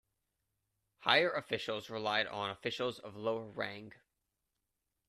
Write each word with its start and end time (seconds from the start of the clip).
Higher 1.01 1.31
officials 1.31 1.91
relied 1.91 2.25
on 2.25 2.49
officials 2.49 2.97
of 2.97 3.15
lower 3.15 3.45
rang. 3.45 3.93